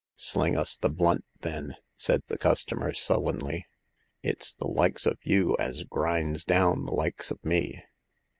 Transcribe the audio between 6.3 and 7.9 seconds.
down the likes of me